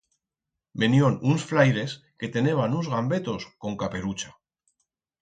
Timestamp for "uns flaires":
1.31-1.91